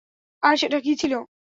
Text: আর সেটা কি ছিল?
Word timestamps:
আর 0.43 0.55
সেটা 0.57 0.77
কি 0.85 0.91
ছিল? 1.01 1.13